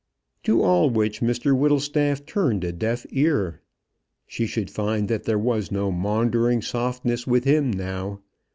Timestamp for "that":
5.09-5.25